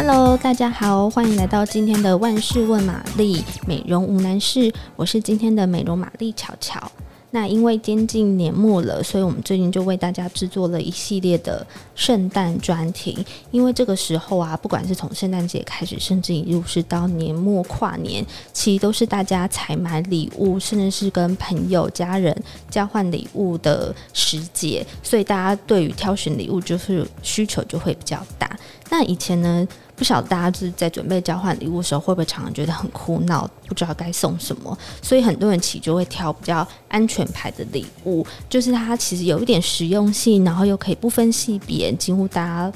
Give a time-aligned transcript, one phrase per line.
[0.00, 6.92] Hello，大家好，欢迎来到今天的万事问玛丽，美容无难事，我是今天的美容玛丽巧巧。
[7.32, 11.66] 那因为接近年末了，所以我们最近就为大家制作了一系列的
[11.96, 13.26] 圣诞专题。
[13.50, 22.34] 因为这个时候啊，不管是从圣诞节开始，甚至一路是到年末跨年，其实都是大家采买礼物，甚至是跟朋友、家人
[22.70, 24.86] 交换礼物的时节。
[25.02, 28.48] 所以大家对于挑选礼物就是需求就会比较大。
[28.90, 34.78] 那以前呢，不晓得大家就是在准备交换礼物的时候，会不会常常觉得很苦恼，不知道该送什么？
[35.02, 42.72] 所以很多人其实就会挑比较安全牌的礼物，就是它其实有一点实用性，然后又可以不分性别，几乎大家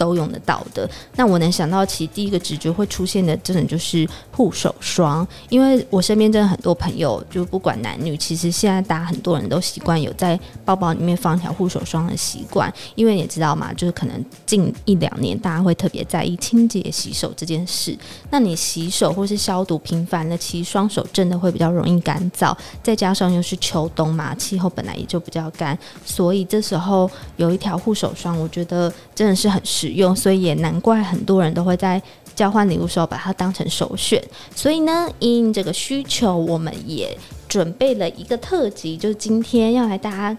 [0.00, 0.88] 都用得到的。
[1.16, 5.26] 那我能想到，其实第一个直觉会出现的，真的就是护手霜。
[5.50, 12.72] 因为我身边真的很多朋友，就不管男女，其实现在大家很多人都习惯有在包包里面放一条护手霜的习惯。
[12.94, 17.94] 因为你知道嘛，就是可能近一两年，大家会特别在意清洁洗手这件事。
[18.30, 22.56] 那你洗手或是消毒频繁了，其实双手真的会比较容易干燥。
[22.82, 29.60] 再加上又是秋冬嘛，气候本来也就比较干，所以这时候有一条护手霜，我觉得真的是很
[29.92, 32.00] 用，所以也难怪很多人都会在
[32.34, 34.22] 交换礼物时候把它当成首选。
[34.54, 37.16] 所以呢，因这个需求，我们也
[37.48, 40.36] 准备了一个特辑，就是今天要来大家。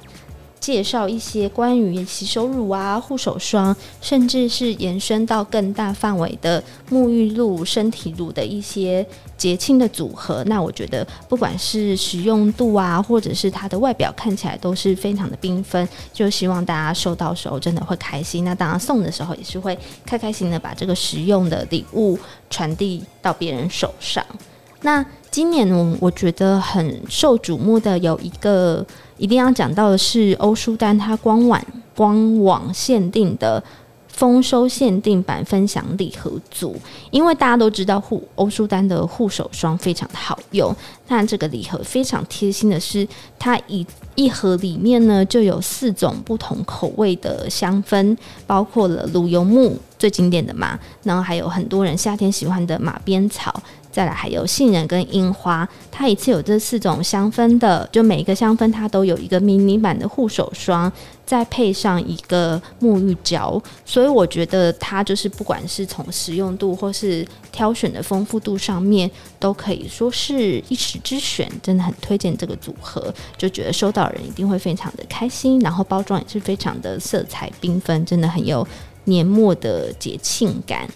[0.61, 9.03] 介绍一些关于洗手乳啊、护手霜，甚至是延伸到更大范围的沐浴露、身体乳的一些
[9.35, 10.43] 节庆的组合。
[10.45, 18.45] 那我觉得，不管是实用度啊，或者是它的外表看起来都是非常的缤纷，就希望大家收到时候真的会开心。
[18.45, 22.19] 那当然送的时候也是会开开心的把这个实用的礼物
[22.51, 24.23] 传递到别人手上。
[24.83, 28.85] 那今年我我觉得很受瞩目的有一个。
[29.21, 31.63] 一定要讲到的是欧舒丹它官网
[31.95, 33.63] 官网限定的
[34.07, 36.75] 丰收限定版分享礼盒组，
[37.11, 40.75] 因为大家都知道护欧舒丹的护手霜非常的好用，
[41.07, 48.17] 那这个礼盒非常贴心的是，它一一盒里面呢就有四种不同口味的香氛，
[48.47, 53.53] 包括了乳油木最经典的嘛，然后还有很多人夏天喜欢的马鞭草。
[53.91, 60.91] 再来还有杏仁跟樱花，它一次有这四种香氛的，就每一个香氛它都有一个迷你版的护手霜，
[61.25, 69.09] 再配上一个沐浴胶，所以我觉得它就是不管是从实用度或是挑选的丰富度上面，
[69.39, 78.65] 都可以说是一时之选，真的很推荐这个组合，就觉得收到人一定会非常的开心，然后包装也是非常的色彩缤纷，真的很有
[79.03, 80.87] 年末的节庆感。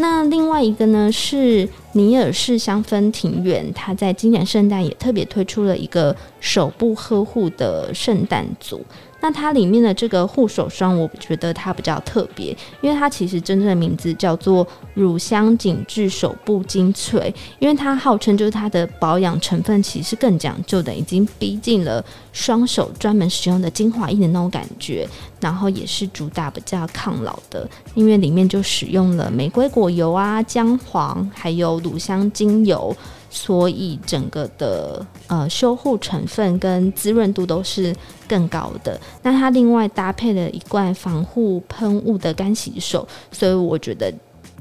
[0.00, 8.84] 那另外一个呢，是尼尔氏香氛庭园，它在今年圣诞也特别推出了一个手部呵护的圣诞组。
[9.20, 25.08] 那它里面的这个护手霜，我觉得它比较特别，因为它其实真正的名字叫做乳香紧致手部精粹，因为它号称就是它的保养成分其实更讲究的，已经逼近了双手专门使用的精华液的那种感觉，
[25.40, 32.96] 然后也是主打比较抗老的，因为里面就使用了玫瑰果油啊、姜黄，还有乳香精油。
[33.30, 37.94] 所以整个的呃修护成分跟滋润度都是
[38.28, 39.00] 更高的。
[39.22, 44.12] 那它另外搭配了一罐防护喷雾的干洗手，所以我觉得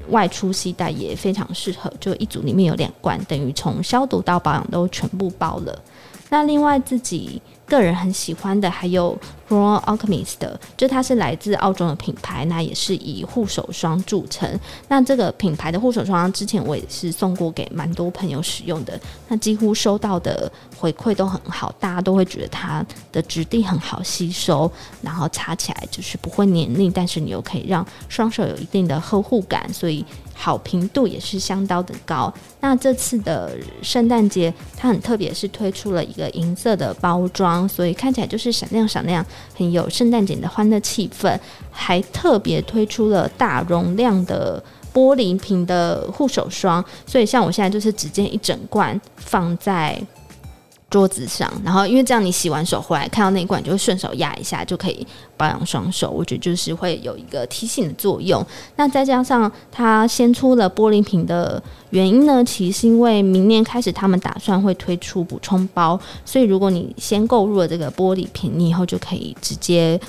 [0.09, 1.91] 外出携带也非常适合。
[2.00, 5.81] 就一组里面有两罐，等于从消毒到保养都全部包了。
[6.29, 7.41] 那另外自己。
[7.67, 9.13] 个人很喜欢的还有
[9.50, 14.59] Royal Alchemist 的，就它是来自澳洲的品牌，那也是以护手霜著称。
[14.88, 24.72] 那这个品牌的护手霜之前我也是送过给蛮多朋友使用的，那几乎收到的回馈都很好，大家都会觉得它的质地很好吸收，
[25.02, 30.06] 然后擦起来就是不会黏腻，但是你又可以让双手有一定的呵护感，所以。
[30.40, 32.31] 好评度也是相当的高。
[32.59, 39.25] 那这次的圣诞节，它很特别，是推出了一个银色的包装，所以看起来就是闪亮闪亮，
[39.56, 41.38] 很有圣诞节的欢乐气氛。
[41.79, 44.61] 还特别推出了大容量的
[44.91, 50.02] 玻璃瓶的护手霜，所以像我现在就是只见一整罐放在。
[50.89, 55.05] 桌子上，然后因为这样，你洗完手回来看到那一罐，就会顺手压一下，就可以
[55.35, 56.09] 保养双手。
[56.09, 58.41] 我觉得就是会有一个提醒的作用。
[58.78, 69.99] 那再加上它先出了玻璃瓶的原因呢，其实是因为明年开始他们打算会推出补充包，所以如果你先购入了这个玻璃瓶，你以后就可以直接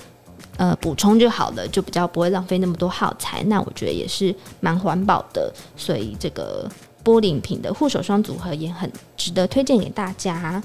[0.59, 3.43] 呃补充就好了，就比较不会浪费那么多耗材。
[3.49, 6.71] 那我觉得也是蛮环保的，所以这个。
[7.05, 10.63] 玻璃瓶的护手霜组合也很值得推荐给大家。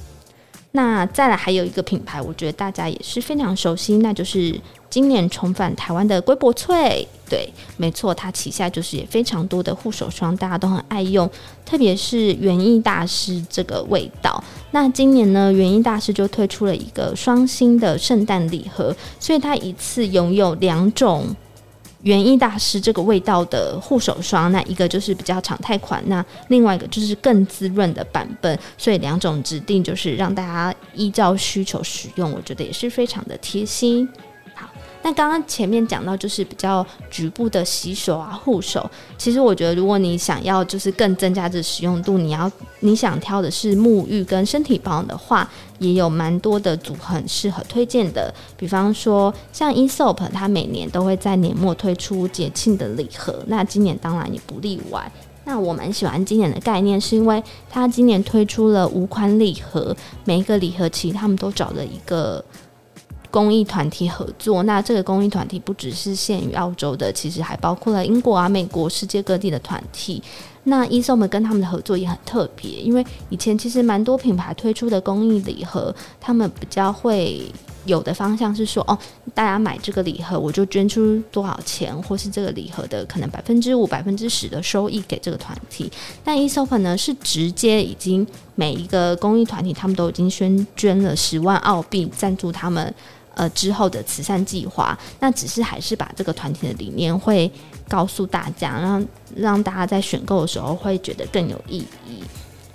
[0.76, 4.60] 那再来还有一个品牌，我觉得大家也是非常熟悉，那就是
[4.90, 7.06] 今年重返台湾的龟柏萃。
[7.30, 7.48] 对，
[7.78, 11.30] 没错，它旗下就是也非常多的护手霜，大家都很爱用，
[11.64, 14.44] 特别是园艺大师这个味道。
[14.72, 21.36] 那今年呢，园艺大师就推出了一个双星的圣诞礼盒，所以它一次拥有两种。
[22.04, 34.08] 园艺大师这个味道的护手霜，那一个就是比较常态款，那另外一个就是更滋润的版本，所以两种指定就是让大家依照需求使用，我觉得也是非常的贴心。
[35.04, 38.90] 那刚刚前面讲到，就是比较局部的洗手啊、护手。
[39.18, 45.48] 其实我觉得，如果你想要就是更增加这使用度，你要你想挑的是沐浴跟身体保养的话，
[45.80, 48.34] 也有蛮多的组合很适合推荐的。
[48.56, 55.12] 比方说，像 In Soap，它每年都会在年末推出节庆的礼盒，那今年当然也不例外。
[55.44, 62.42] 那我蛮喜欢今年的概念，是因为它今年推出了五款礼盒，每一个礼盒其实他们都找了一个。
[63.34, 70.22] 公益团体合作，那这个公益团体不只是限于澳洲的，其实还包括了英国啊、美国、世界各地的团体。
[70.66, 77.52] 那 Aesop 跟他们的合作也很特别，因为以前其实蛮多品牌推出的公益礼盒，他们比较会
[77.86, 78.96] 有的方向是说，哦，
[79.34, 85.92] 大家买这个礼盒，我就捐出多少钱，或是这个礼盒的可能百分之五、百分之十的收益给这个团体。
[86.24, 92.94] 但 e s o p 呢，是直接已经每一个公益团体，他们都已经宣捐了十万澳币赞助他们。
[93.36, 97.52] 呃，之后的慈善计划，那只是还是把这个团体的理念会
[97.90, 102.24] 告诉大家，让让大家在选购的时候会觉得更有意义。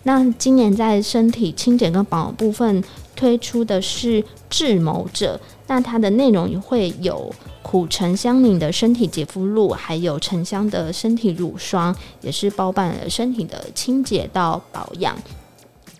[0.03, 2.83] 那今年在身体清洁跟保养部分
[3.15, 7.33] 推出的是智谋者，那它的内容也会有
[7.63, 15.17] 苦橙香柠的身体洁肤露，还有沉香的身体乳霜，也是包办了身体的清洁到保养。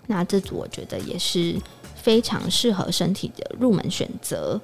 [0.07, 1.55] 那这组我觉得也是。
[2.09, 4.59] 非常适合身体的入门选择。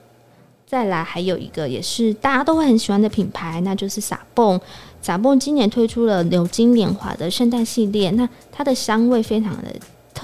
[0.65, 4.59] 再来还有一个也是大家都会很喜欢的品牌，那就是撒蹦。
[4.99, 9.71] 撒蹦今年推出了牛津年华的圣诞系列，那它的香味非常的。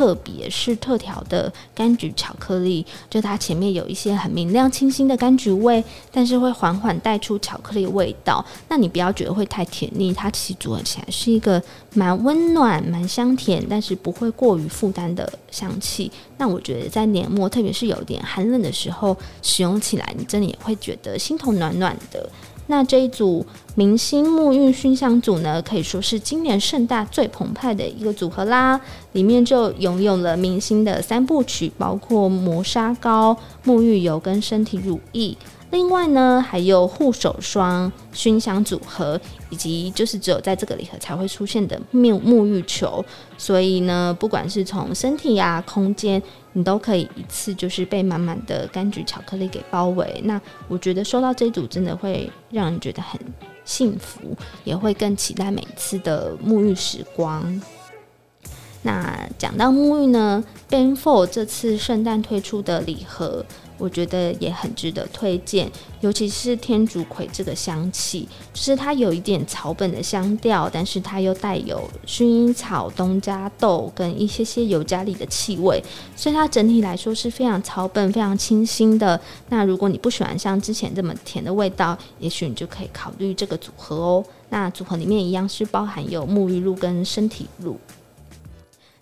[0.01, 8.43] 特别是特调的柑橘巧克力，就它前面有一些很明亮清新的柑橘味，但是会缓缓带出巧克力味道。
[8.67, 11.61] 那你不要觉得会太甜腻，它其实组合起来是一个
[11.93, 16.11] 蛮温暖、蛮香甜，但是不会过于负担的香气。
[16.39, 22.27] 那我觉得在年末，特别是有点寒冷的时候，使用起来你真的也会觉得心头暖暖的。
[22.67, 28.79] 那这一组明星沐浴熏香组呢，可以说是今年盛大最澎湃的一个组合啦。
[29.11, 35.35] 里面就拥有了明星的三部曲，包括磨砂膏、沐浴油跟身体乳液。
[35.71, 39.19] 另外呢，还有护手霜、熏香组合，
[39.49, 43.03] 以及就是只有在这个礼盒才会出现的沐沐浴球。
[43.37, 46.21] 所以呢，不管是从身体啊、空间，
[46.53, 50.21] 你都可以一次就是被满满的柑橘巧克力给包围。
[50.25, 53.19] 那我觉得收到这组真的会让人觉得很
[53.63, 54.35] 幸福，
[54.65, 57.61] 也会更期待每次的沐浴时光。
[58.83, 63.45] 那讲到沐浴呢 b e n f o r 这次圣诞推出的礼盒。
[63.81, 65.67] 我觉得也很值得推荐，
[66.01, 75.83] 尤其是天竺葵这个香气，就是它有一点草本的香调，但是它又带有薰衣草、东加豆跟一些些尤加利的气味，
[76.15, 79.19] 所以它整体来说是非常草本、非常清新的。
[79.49, 84.23] 那如果你不喜欢像之前这么甜的味道，也许你就可以考虑这个组合哦。
[84.49, 87.79] 那组合里面一样是包含有沐浴露跟身体乳。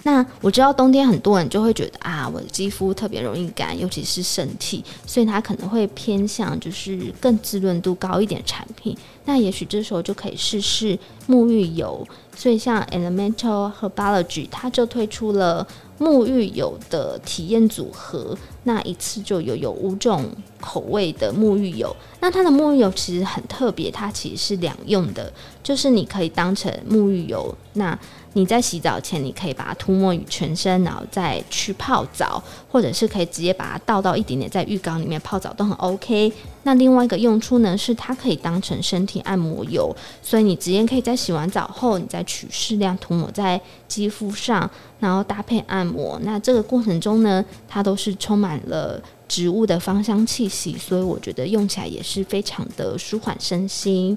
[0.03, 8.97] 那我知道冬天很多人就会觉得啊，我的肌肤特别容易干，尤其是身体，所以它可能会偏向就是更滋润度高一点产品。
[9.29, 12.03] 那也许这时候就可以试试沐浴油。
[12.35, 15.67] 所以像 Elemental Herbology，它就推出了
[15.99, 20.25] 沐浴油的体验组合，那一次就有有五种
[20.59, 21.95] 口味的沐浴油。
[22.21, 25.31] 那它的沐浴油其实很特别，它其实是两用的，
[25.61, 27.97] 就是你可以当成沐浴油，那。
[28.33, 36.31] 你在洗澡前，你可以把它涂抹于全身，然后再去泡澡，或者是可以直接把它倒到一点点在浴缸里面泡澡，都很 OK。
[36.69, 46.19] 那另外一个用处呢，是它可以当成身体按摩油，所以你直接可以在洗完澡后，你再取适量涂抹在肌肤上，然后搭配按摩。
[46.21, 54.15] 那这个过程中呢，它都是充满了植物的芳香气息，所以我觉得用起来也是非常的舒缓身心。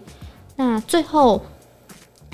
[0.57, 1.41] 那最后。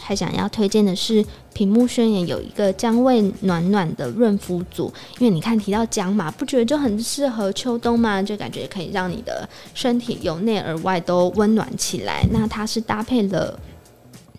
[0.00, 8.22] 还想要推荐的是，品目宣言有一个姜味暖暖的润肤组，因为你看提到姜嘛，不觉得就很适合秋冬吗？
[8.22, 12.24] 就感觉可以让你的身体由内而外都温暖起来。
[12.30, 13.58] 那它是搭配了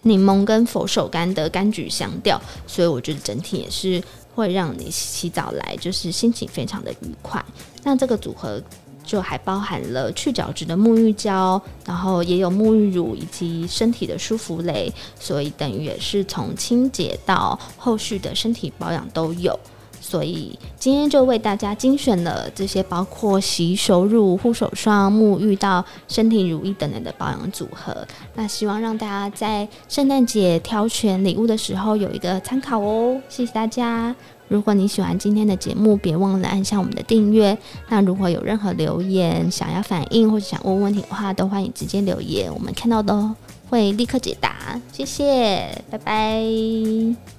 [0.03, 4.01] 柠檬跟佛手柑的柑橘香调，所以我觉得整体也是
[4.33, 7.43] 会让你洗澡来就是心情非常的愉快。
[7.83, 8.61] 那这个组合
[9.09, 19.59] 就还包含了去角质的沐浴胶，然后也有沐浴乳以及身体的舒芙蕾，所以等于也是从清洁到后续的身体保养都有。
[19.99, 28.07] 所以今天就为大家精选了这些包括洗手乳、护手霜、沐浴到身体乳液等等的保养组合。
[28.35, 33.19] 那希望让大家在圣诞节挑选礼物的时候有一个参考哦。
[33.27, 34.15] 谢谢大家！
[34.49, 37.57] 如果你喜欢今天的节目，别忘了按下我们的订阅。
[37.87, 43.35] 那如果有任何留言想要反映或者想问问题的话，都欢迎直接留言，我们看到的
[43.69, 44.81] 会立刻解答。
[44.91, 47.38] 谢谢，拜拜。